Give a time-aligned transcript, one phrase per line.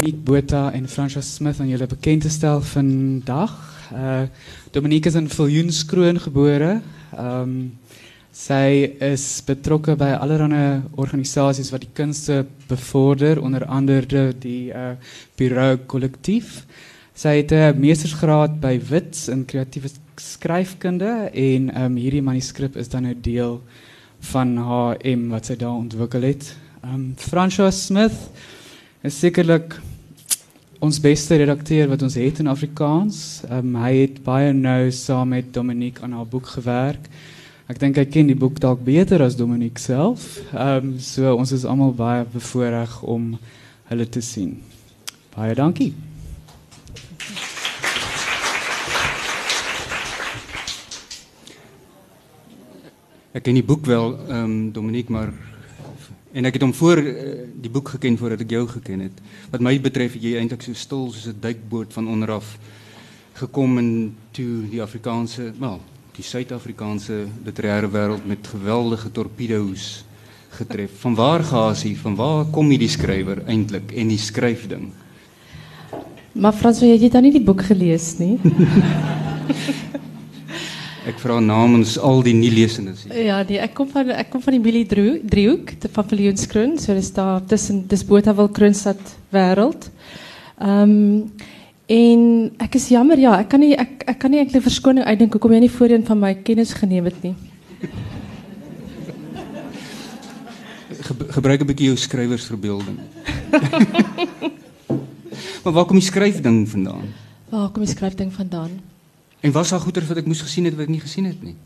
[0.00, 3.52] Dominique Botha en Fransja Smith aan julle bekend te stel vandag.
[3.92, 4.22] Uh
[4.72, 6.78] Dominique is in Viljoenskroon gebore.
[7.12, 7.76] Um
[8.32, 14.94] sy is betrokke by allerlei organisasies wat die kunste bevorder, onder andere die uh
[15.36, 16.64] Bureau Kollektief.
[17.12, 23.04] Sy het 'n meestersgraad by Wits in kreatiewe skryfkunde en um hierdie manuskrip is dan
[23.04, 23.60] 'n deel
[24.32, 26.56] van haar M wat sy daar ontwikkel het.
[26.82, 28.16] Um Fransja Smith
[29.02, 29.80] is sekerlik
[30.80, 33.42] ons beste redakteur wat ons het in Afrikaans.
[33.52, 37.10] Um, hy het baie nou saam met Dominique aan haar boek gewerk.
[37.70, 39.82] Ek dink hy ken die boek dalk beter as Dominique.
[39.92, 40.16] Ehm
[40.56, 43.34] um, so ons is almal baie bevoorreg om
[43.92, 44.56] hulle te sien.
[45.36, 45.92] Baie dankie.
[53.36, 55.49] Ek ken die boek wel, ehm um, Dominique, maar
[56.32, 57.14] en ek het hom voor uh,
[57.60, 59.22] die boek geken voordat ek jou geken het.
[59.50, 62.58] Wat my betref, het jy eintlik so stil soos 'n duikboot van onderaf
[63.34, 63.90] gekom en
[64.30, 65.80] toe die Afrikaanse, wel,
[66.16, 70.04] die Suid-Afrikaanse literêre wêreld met geweldige torpedo's
[70.50, 70.90] getref.
[71.00, 71.94] Van waar gaas hy?
[71.96, 74.90] Van waar kom hierdie skrywer eintlik en die skryfding?
[76.32, 78.38] Maar Frans, jy het dan nie die boek gelees nie.
[81.10, 83.16] Ek vra namens al die nie lesendes hier.
[83.26, 86.94] Ja, nee, ek kom van ek kom van die Billy driehoek, te van Viljoenskroon, so
[86.94, 89.00] dis daar tussen dis Botawil Kroonstad
[89.34, 89.88] wêreld.
[90.60, 91.48] Ehm um,
[91.90, 92.20] en
[92.62, 95.56] ek is jammer ja, ek kan nie ek ek kan nie eintlik verskoning uitdink hoekom
[95.56, 97.34] jy nie voorheen van my kennis geneem het nie.
[101.00, 103.02] Ge gebruik 'n bietjie jou skrywersverbeelding.
[105.64, 107.10] maar waar kom die skryfding vandaan?
[107.50, 108.78] Waar kom die skryfding vandaan?
[109.40, 111.56] En was daar goeder wat ek moes gesien het wat ek nie gesien het nie?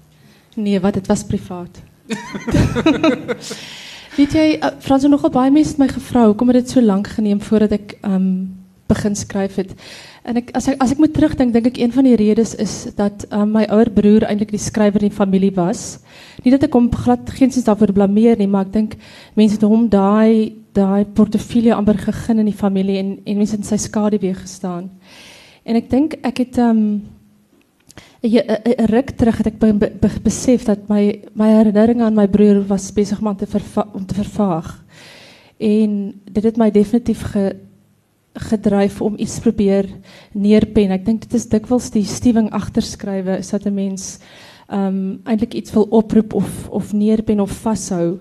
[0.55, 1.81] Nee, wat dit was privaat.
[4.19, 7.09] Weet jy, uh, Frans het nogal baie mense my gevra hoekom het dit so lank
[7.17, 8.29] geneem voordat ek um
[8.87, 9.73] begin skryf het.
[10.29, 12.75] En ek as ek as ek moet terugdink, dink ek een van die redes is
[12.99, 15.99] dat um, my ouer broer eintlik die skrywer in die familie was.
[16.45, 18.97] Nie dat ek hom glad geensins daarvoor blameer nie, maar ek dink
[19.41, 23.65] mense het hom daai daai portefeulje amper gegee in die familie en en mense het
[23.65, 24.91] in sy skaduwee gestaan.
[25.65, 26.85] En ek dink ek het um
[28.25, 32.27] 'n ruk terug het ek be, be, be, besef dat my my herinnering aan my
[32.29, 34.85] broer was besig om te verva om te vervaag.
[35.57, 37.57] En dit het my definitief ge,
[38.35, 39.87] gedryf om iets probeer
[40.33, 40.91] neerpen.
[40.91, 44.19] Ek dink dit is dikwels die stuwing agterskrywe is dat 'n mens
[44.69, 48.19] ehm um, eintlik iets wil oproep of of neerpen of vashou.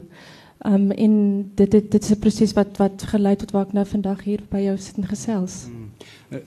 [0.59, 1.13] Ehm um, en
[1.55, 4.41] dit dit dit is 'n proses wat wat gelei tot waar ek nou vandag hier
[4.49, 5.65] by jou sit en gesels.
[5.65, 6.41] Hmm.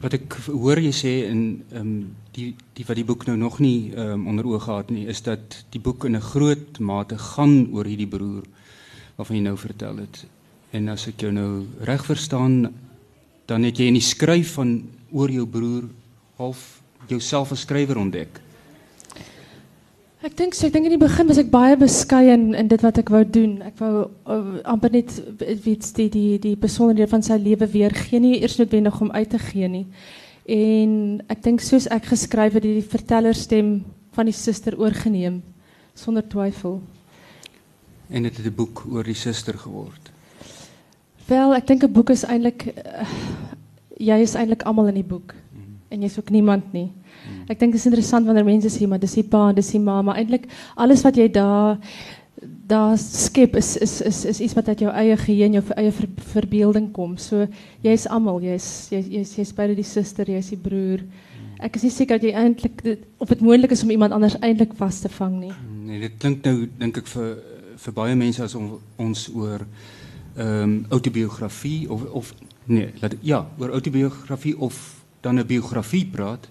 [0.00, 1.40] Wat ek hoor jy sê in
[1.70, 1.94] ehm um,
[2.32, 5.64] die die wat die boek nou nog nie um, onder oog gehad nie is dat
[5.74, 8.44] die boek in 'n groot mate gaan oor hierdie broer
[9.16, 10.26] waarvan jy nou vertel het.
[10.72, 12.72] En as ek jou nou reg verstaan,
[13.46, 15.84] dan het jy in die skryf van oor jou broer
[16.36, 18.40] half jouself as skrywer ontdek.
[20.20, 22.82] Ek dink so, ek dink in die begin was ek baie beskeie in, in dit
[22.84, 23.54] wat ek wou doen.
[23.64, 25.14] Ek wou uh, amper net
[25.64, 29.30] weet die die die besonderhede van sy lewe weer gee nie eers noodwendig om uit
[29.32, 29.86] te gee nie.
[30.44, 30.92] En
[31.32, 33.78] ek dink soos ek geskryf het, die vertellerstem
[34.12, 35.40] van die suster oorgeneem
[35.96, 36.82] sonder twyfel.
[38.12, 40.12] En dit het 'n boek oor die suster geword.
[41.32, 43.08] Wel, ek dink 'n boek is eintlik uh,
[43.96, 45.32] jy is eintlik almal in die boek.
[45.90, 46.90] En jy's ook niemand nie.
[46.90, 47.50] -hmm.
[47.50, 50.02] Ek dink dit is interessant wanneer mense sê maar dis die pa, dis die ma,
[50.02, 50.24] maar
[50.74, 51.78] alles wat jy daar
[52.70, 56.08] daar skep is is is is iets wat uit jou eie geheue, jou eie ver,
[56.32, 57.16] verbeelding kom.
[57.18, 57.46] So
[57.84, 61.02] jy's almal, jy's jy's jy's jy beide die suster, jy's die broer.
[61.60, 62.80] Ek is nie seker dat jy eintlik
[63.18, 65.52] of dit moontlik is om iemand anders eintlik vas te vang nie.
[65.84, 67.34] Nee, dit klink nou dink ek vir
[67.80, 69.66] vir baie on, ons oor
[70.36, 72.34] ehm um, autobiografie of of
[72.66, 76.48] nee, laat ja, oor autobiografie of dan 'n biografie praat.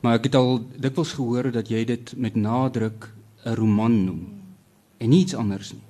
[0.00, 3.12] Maar ek het al dikwels gehoor dat jy dit met nadruk
[3.44, 4.22] 'n roman noem
[4.98, 5.82] en niets anders nie.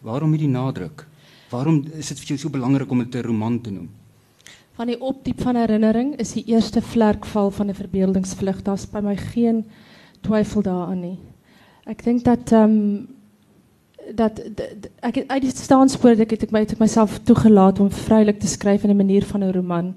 [0.00, 1.06] Waarom hierdie nadruk?
[1.50, 3.88] Waarom is dit vir jou so belangrik om dit 'n roman te noem?
[4.74, 8.62] Van die opdiep van herinnering is die eerste vlerkval van 'n verbeeldingsvlug.
[8.62, 9.64] Daar's by my geen
[10.20, 11.18] twyfel daaraan nie.
[11.84, 13.08] Ek dink dat ehm um,
[14.14, 14.40] dat
[15.00, 18.46] ek het uit die staanspoor ek het ek my het myself toegelaat om vrylik te
[18.46, 19.94] skryf in 'n manier van 'n roman.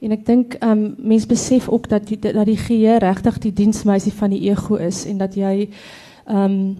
[0.00, 3.52] En ek dink ehm um, mense besef ook dat die, dat die geheue regtig die
[3.52, 5.68] diensmeisie van die ego is en dat jy
[6.26, 6.78] ehm um,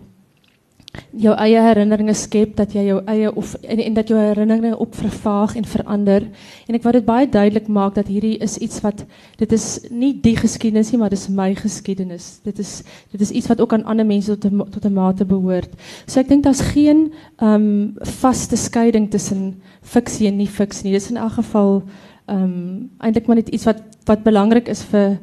[1.22, 4.94] jou eie herinneringe skep, dat jy jou eie of en, en dat jou herinneringe op
[4.98, 6.26] vervaag en verander.
[6.66, 9.04] En ek wou dit baie duidelik maak dat hierdie is iets wat
[9.38, 12.40] dit is nie die geskiedenis nie, maar dis my geskiedenis.
[12.46, 12.80] Dit is
[13.12, 15.70] dit is iets wat ook aan ander mense tot 'n tot 'n mate behoort.
[16.06, 20.98] So ek dink daar's geen ehm um, vaste skeiding tussen fiksie en nie fiksie nie.
[20.98, 21.82] Dis in elk geval
[22.30, 25.18] um, eintlik maar net iets wat wat belangrik is vir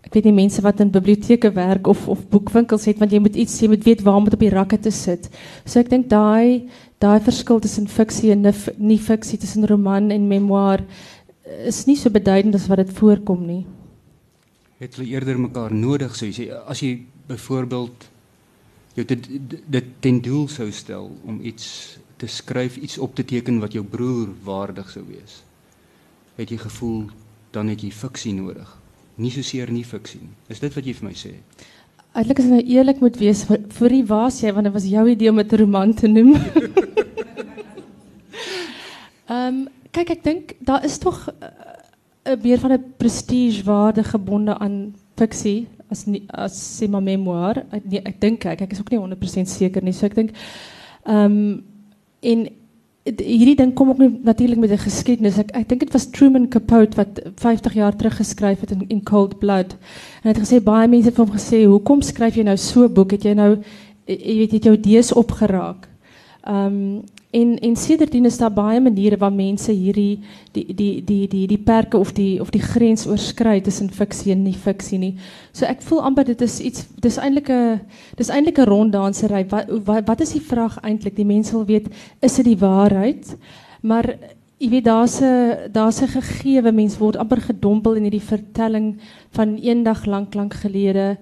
[0.00, 3.36] ek weet nie mense wat in biblioteke werk of of boekwinkels het want jy moet
[3.36, 5.28] iets jy moet weet waar om dit op die rakke te sit.
[5.64, 6.68] So ek dink daai
[7.00, 8.46] daai verskil tussen fiksie en
[8.78, 10.84] nie fiksie tussen roman en memoir
[11.66, 13.64] is nie so beduidend as wat dit voorkom nie.
[14.80, 16.94] Het hulle eerder mekaar nodig sou jy sê as jy
[17.28, 18.08] byvoorbeeld
[18.96, 19.28] jou dit
[19.68, 23.84] dit ten doel sou stel om iets te skryf, iets op te teken wat jou
[23.84, 25.40] broer waardig sou wees.
[26.40, 27.10] Het jy gevoel
[27.52, 28.80] dan het jy fiksie nodig?
[29.20, 30.32] nie soseer nie fiksie nie.
[30.52, 31.34] Is dit wat jy vir my sê?
[32.16, 35.04] Eintlik as ek nou eerlik moet wees, vir, wie was jy want dit was jou
[35.12, 36.34] idee om 'n roman te noem.
[39.30, 41.34] Ehm um, kyk ek dink daar is tog 'n
[42.26, 47.64] uh, meer van 'n prestige waarde gebonde aan fiksie as nie, as sê maar memoir.
[47.70, 49.92] Ek nee, ek dink ek, ek is ook nie 100% seker nie.
[49.92, 50.30] So ek dink
[51.04, 51.62] ehm um,
[52.20, 52.48] en
[53.04, 55.38] hierdie ding kom ook natuurlik met 'n geskiedenis.
[55.38, 59.02] Ek ek dink dit was Truman Capote wat 50 jaar terug geskryf het in, in
[59.02, 59.76] Cold Blood.
[60.22, 62.92] En hy het gesê baie mense het hom gesê, "Hoekom skryf jy nou so 'n
[62.92, 63.10] boek?
[63.10, 63.58] Het jy nou
[64.04, 65.88] jy weet het jou idees opgeraak?"
[66.42, 70.18] Ehm um, En en sedertdien is daar baie maniere waar mense hierdie
[70.52, 74.42] die die die die die perke of die of die grens oorskry tussen fiksie en
[74.42, 75.12] nie fiksie nie.
[75.52, 77.80] So ek voel amper dit is iets dis eintlik 'n
[78.16, 79.46] dis eintlik 'n ronddansery.
[79.48, 81.16] Wat, wat wat is die vraag eintlik?
[81.16, 81.88] Die mense wil weet
[82.20, 83.36] is dit die waarheid?
[83.82, 84.18] Maar
[84.58, 88.98] jy weet daar's 'n daar's 'n gegeewe mens word amper gedompel in hierdie vertelling
[89.30, 91.16] van eendag lank lank gelede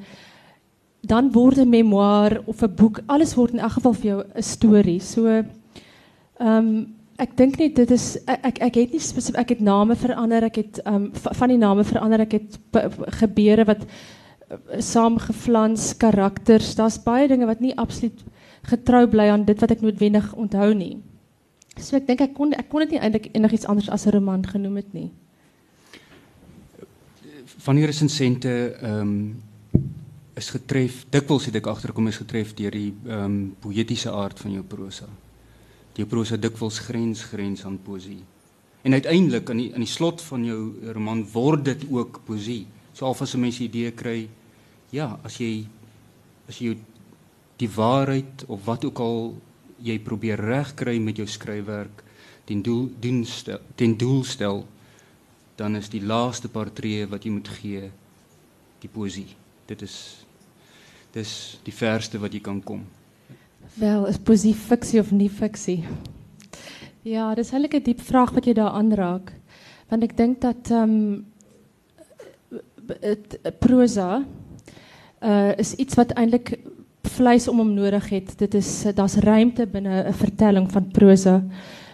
[1.02, 4.42] dan word 'n memoir of 'n boek alles word in elk geval vir jou 'n
[4.42, 5.00] storie.
[5.00, 5.44] So
[6.40, 10.46] um, ek dink net dit is ek ek het nie spesifiek ek het name verander,
[10.46, 12.58] ek het um, van die name verander, ek het
[13.18, 16.74] gebeure wat uh, saamgeflans karakters.
[16.78, 18.22] Daar's baie dinge wat nie absoluut
[18.68, 20.98] getrou bly aan dit wat ek noodwendig onthou nie.
[21.78, 24.46] So ek dink ek kon ek kon dit nie eintlik enigiets anders as 'n roman
[24.46, 25.10] genoem het nie.
[27.66, 29.36] Van die resensente ehm um,
[30.38, 34.52] is getref, dikwels het ek agterkom is getref deur die ehm um, poëtiese aard van
[34.52, 35.08] jou prosa
[35.98, 38.20] jou prosa dikwels grens grens aan poesie.
[38.86, 40.60] En uiteindelik aan die aan die slot van jou
[40.94, 42.66] roman word dit ook poesie.
[42.94, 44.28] So al as 'n mens 'n idee kry,
[44.90, 45.66] ja, as jy
[46.48, 46.76] as jy
[47.56, 49.34] die waarheid of wat ook al
[49.82, 52.04] jy probeer regkry met jou skryfwerk,
[52.44, 54.66] ten doel doen stel, ten doel stel,
[55.56, 57.90] dan is die laaste paar tree wat jy moet gee
[58.80, 59.28] die poesie.
[59.66, 60.24] Dit is
[61.12, 62.86] dis die verste wat jy kan kom.
[63.78, 65.84] Wel, is poesie fiksie of nie fiksie?
[67.06, 69.32] Ja, dis 'n diep vraag wat jy daar aanraak.
[69.88, 71.24] Want ek dink dat ehm um,
[73.58, 74.24] prosa
[75.22, 76.58] uh is iets wat eintlik
[77.02, 78.38] vleis om hom nodig het.
[78.38, 81.44] Dit is daar's ruimte binne 'n vertelling van prosa.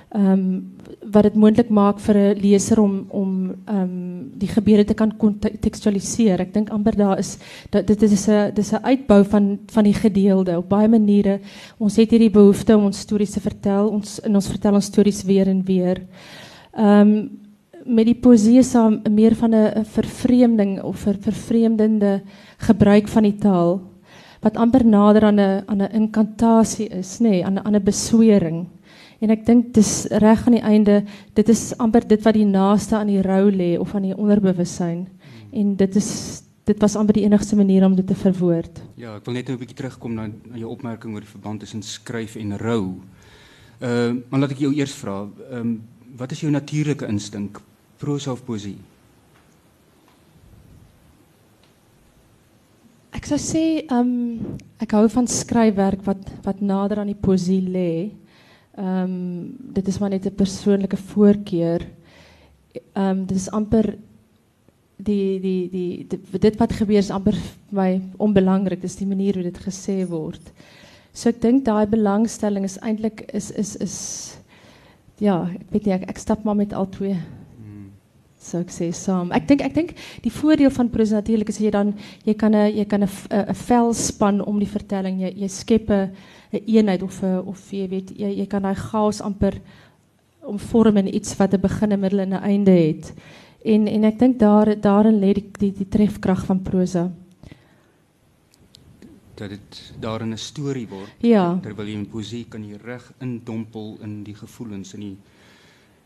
[0.09, 4.95] Ehm um, wat dit moontlik maak vir 'n leser om om um, die gebeure te
[4.95, 6.41] kan kontekstualiseer.
[6.41, 7.39] Ek dink amper daar is
[7.71, 11.41] dat dit is 'n dis 'n uitbou van van die gedeelde op baie maniere.
[11.79, 13.89] Ons het hierdie behoefte om ons stories te vertel.
[13.89, 16.03] Ons in ons vertel ons stories weer en weer.
[16.73, 17.31] Ehm um,
[17.85, 22.23] met die poesie is daar meer van 'n vervreemding of 'n vervreemdende
[22.59, 23.81] gebruik van die taal
[24.45, 27.83] wat amper nader aan 'n aan 'n inkantasie is, nê, nee, aan 'n aan 'n
[27.85, 28.67] beswering.
[29.25, 30.99] En ek dink dis reg aan die einde,
[31.37, 35.07] dit is amper dit wat die naaste aan die rou lê of aan die onderbewussyn.
[35.55, 36.11] En dit is
[36.65, 38.79] dit was amper die enigste manier om dit te verwoord.
[38.97, 41.61] Ja, ek wil net nou 'n bietjie terugkom na, na jou opmerking oor die verband
[41.61, 43.01] tussen skryf en rou.
[43.81, 45.83] Ehm, uh, maar laat ek jou eers vra, ehm um,
[46.17, 47.61] wat is jou natuurlike instink,
[47.99, 48.79] prosa of poesie?
[53.13, 57.61] Ek sou sê ehm um, ek hou van skryfwerk wat wat nader aan die poesie
[57.61, 58.11] lê.
[58.77, 61.87] Um, dit is maar net 'n persoonlike voorkeur.
[62.95, 63.99] Um, dit is amper
[64.97, 68.81] die die die dit, dit wat gebeur is amper vir my onbelangrik.
[68.81, 70.53] Dis die manier hoe dit gesê word.
[71.13, 74.37] So ek dink daai belangstelling is eintlik is is is
[75.19, 77.17] ja, ek weet nie ek, ek stap maar met al twee.
[78.45, 79.33] So ek sê saam.
[79.33, 81.95] Ek dink ek dink die voordeel van prosa natuurlik is jy dan
[82.27, 85.21] jy kan 'n jy kan 'n 'n vel span om die vertelling.
[85.21, 86.13] Jy jy skep 'n
[86.53, 89.55] 'n eenheid of 'n of jy weet jy jy kan daai chaos amper
[90.43, 93.13] omvorm in iets wat 'n begin, 'n middel en 'n einde het.
[93.65, 97.11] En en ek dink daar daarin lê die die, die trefkrag van prosa.
[99.35, 101.11] dat dit daarin 'n storie word.
[101.19, 101.59] Ja.
[101.63, 105.17] Terwyl jy in poesie kan jy reg indompel in die gevoelens in die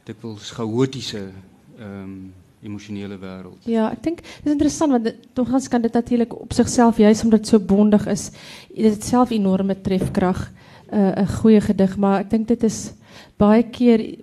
[0.04, 1.32] dikwels chaotiese
[1.80, 2.32] um,
[2.62, 3.66] emosionele wêreld.
[3.70, 7.44] Ja, ek dink dit is interessant want togans kan dit natuurlik op sigself juis omdat
[7.44, 8.30] dit so bondig is,
[8.74, 10.48] dit het self enorme trefkrag
[10.90, 12.92] 'n uh, 'n goeie gedig, maar ek dink dit is
[13.36, 14.16] baie keer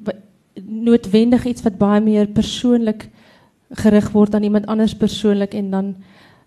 [0.66, 3.10] noodwendig iets wat baie meer persoonlik
[3.72, 5.96] gerig word aan iemand anders persoonlik en dan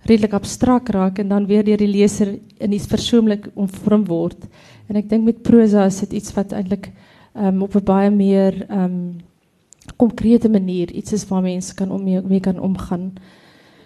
[0.08, 4.46] redelik abstrakt raak en dan weer deur die leser in iets persoonlik omvorm word.
[4.88, 6.92] En ek dink met prosa is dit iets wat eintlik
[7.34, 9.18] um, op 'n baie meer um,
[9.96, 13.12] konkrete manier iets is waar mense kan om mee, mee kan omgaan.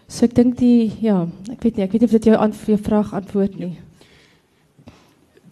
[0.08, 2.52] So ek dink die ja, ek weet nie, ek weet nie of dit jou aan
[2.52, 3.72] jou vraag antwoord nie.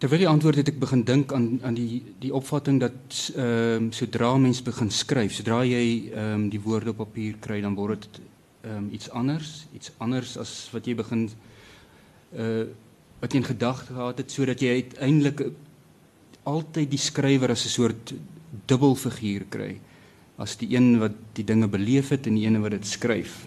[0.00, 3.92] Terwyl jy antwoord het ek begin dink aan aan die die opvatting dat ehm um,
[3.92, 8.07] sodra mens begin skryf, sodra jy ehm um, die woorde op papier kry, dan word
[8.07, 8.21] dit
[8.64, 11.28] ehm um, iets anders, iets anders as wat jy begin
[12.37, 12.64] uh
[13.21, 15.42] wat jy in gedagte gehad het sodat jy uiteindelik
[16.49, 18.12] altyd die skrywer as 'n soort
[18.66, 19.75] dubbelfiguur kry
[20.41, 23.43] as die een wat die dinge beleef het en die een wat dit skryf.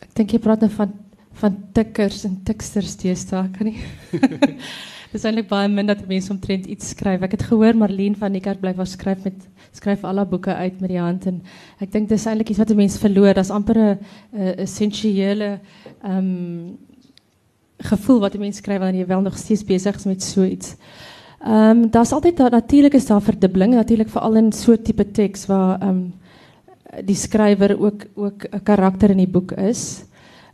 [0.00, 0.98] Ek dink jy praat nou van
[1.40, 3.78] van tikkers en tiksters deesdae kan nie.
[5.12, 7.22] Dis eintlik baie min dat mense omtrent iets skryf.
[7.24, 10.52] Ek het gehoor Marlene van die kerk bly was skryf met skryf al haar boeke
[10.52, 11.38] uit met die hand en
[11.80, 13.32] ek dink dis eintlik iets wat 'n mens verloor.
[13.34, 13.98] Daar's amper 'n
[14.66, 15.60] essensiële
[16.02, 16.78] ehm um,
[17.80, 20.76] gevoel wat 'n mens skryf wanneer jy wel nog steeds besig is met so iets.
[20.76, 25.46] Ehm um, daar's altyd da, natuurlik is daar verdubbeling, natuurlik veral in so tipe teks
[25.46, 26.12] waar ehm um,
[27.06, 30.04] die skrywer ook ook 'n karakter in die boek is.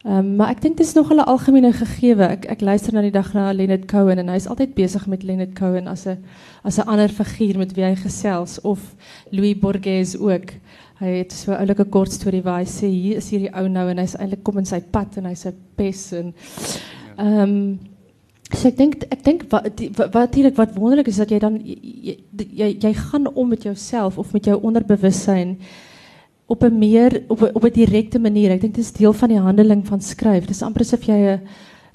[0.07, 2.23] Um, maar ek dink dit is nog 'n algemene gegewe.
[2.23, 5.55] Ek ek luister na die dag na Leonard Cohen en hy's altyd besig met Leonard
[5.59, 6.19] Cohen as 'n
[6.63, 8.95] as 'n ander figuur met wie hy gesels of
[9.31, 10.53] Louis Borges ook.
[11.01, 13.89] Hy het so 'n oulike kort storie waar hy sê hier is hierdie ou nou
[13.89, 16.35] en hy's eintlik kom in sy pad en hy's 'n pes en
[17.19, 17.79] ehm um,
[18.53, 22.17] so ek dink ek dink wat wat natuurlik wat wonderlik is dat jy dan jy
[22.37, 25.57] jy, jy gaan om met jouself of met jou onderbewussyn
[26.47, 28.51] op 'n meer op 'n op 'n direkte manier.
[28.51, 30.47] Ek dink dit is deel van die handeling van skryf.
[30.47, 31.41] Dit is amper asof jy 'n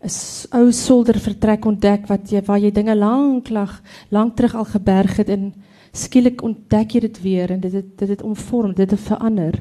[0.04, 0.10] 'n
[0.52, 5.18] ou solder vertrek ontdek wat jy waar jy dinge lank lag lank terug al geberg
[5.18, 5.54] het en
[5.94, 9.54] skielik ontdek jy dit weer en dit het dit het omvorm, dit het verander.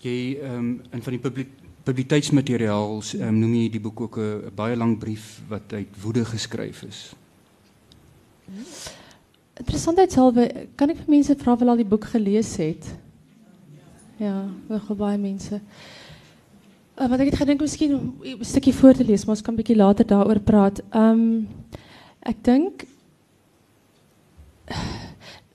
[0.00, 4.52] Jy ehm um, in van die publiek publiteitsmateriaal um, noem jy die boek ook 'n
[4.54, 7.14] baie lang brief wat uit woede geskryf is.
[8.44, 8.64] Hmm.
[9.60, 12.86] Interessantheidshalwe, kan ek vir mense vra wel al die boek gelees het?
[14.16, 15.60] Ja, nogal baie mense.
[17.00, 19.56] Uh, want ek het gedink miskien 'n stukkie voor te lees, maar ons kan 'n
[19.56, 20.82] bietjie later daaroor praat.
[20.90, 21.48] Ehm um,
[22.20, 22.84] ek dink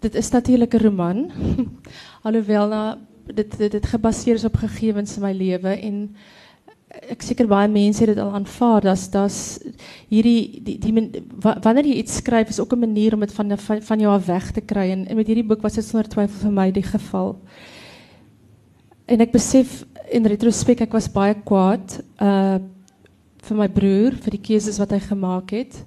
[0.06, 1.32] dit is natuurlik 'n roman.
[2.26, 2.98] Alhoewel na
[3.34, 6.02] dit dit dit gebaseer is op gegevens in my lewe en
[7.12, 9.38] ek seker baie mense het al aanvaar dat dat
[10.12, 13.82] hierdie die, die, wanneer jy iets skryf is ook 'n manier om dit van, van
[13.82, 16.52] van jou af weg te kry en, met hierdie boek was dit sonder twyfel vir
[16.52, 17.36] my die geval.
[19.06, 22.60] En ek besef in retrospek ek was baie kwaad uh
[23.46, 25.86] vir my broer vir die keuses wat hy gemaak het.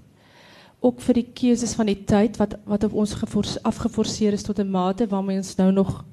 [0.80, 3.16] Ook vir die keuses van die tyd wat wat op ons
[3.62, 6.04] afgeforceer is tot 'n mate waarmee ons nou nog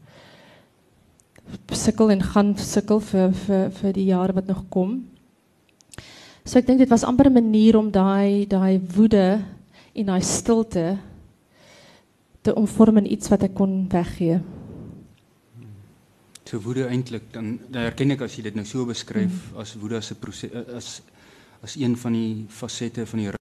[1.71, 5.03] sukkel en gaan sukkel vir vir vir die jare wat nog kom.
[6.45, 9.41] So ek dink dit was amper 'n manier om daai daai woede
[9.95, 10.97] en daai stilte
[12.41, 14.39] te omvorm in iets wat ek kon weggee.
[16.45, 19.57] So woede eintlik dan dan herken ek as jy dit nou so beskryf mm.
[19.57, 21.01] as woede as 'n proses as
[21.63, 23.31] as een van die fasette van die